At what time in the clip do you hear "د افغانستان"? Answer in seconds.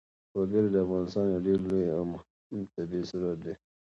0.71-1.25